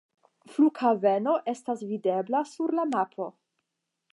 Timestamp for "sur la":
2.55-2.87